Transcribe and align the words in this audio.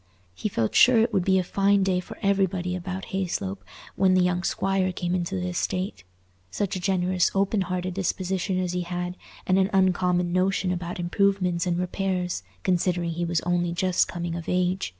He 0.33 0.49
felt 0.49 0.73
sure 0.73 0.97
it 0.97 1.13
would 1.13 1.23
be 1.23 1.37
a 1.37 1.43
fine 1.43 1.83
day 1.83 1.99
for 1.99 2.17
everybody 2.23 2.75
about 2.75 3.09
Hayslope 3.13 3.59
when 3.95 4.15
the 4.15 4.23
young 4.23 4.41
squire 4.41 4.91
came 4.91 5.13
into 5.13 5.35
the 5.35 5.47
estate—such 5.49 6.75
a 6.75 6.79
generous 6.79 7.29
open 7.35 7.61
hearted 7.61 7.93
disposition 7.93 8.57
as 8.57 8.71
he 8.73 8.81
had, 8.81 9.15
and 9.45 9.59
an 9.59 9.69
"uncommon" 9.71 10.33
notion 10.33 10.71
about 10.71 10.99
improvements 10.99 11.67
and 11.67 11.77
repairs, 11.77 12.41
considering 12.63 13.11
he 13.11 13.25
was 13.25 13.41
only 13.41 13.73
just 13.73 14.07
coming 14.07 14.33
of 14.33 14.49
age. 14.49 14.89